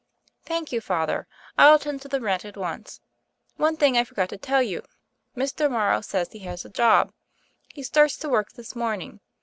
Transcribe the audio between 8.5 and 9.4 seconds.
this morning.